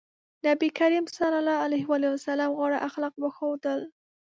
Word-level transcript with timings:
نبي 0.45 0.67
کريم 0.79 1.05
ص 2.23 2.25
غوره 2.57 2.77
اخلاق 2.87 3.13
وښودل. 3.23 3.81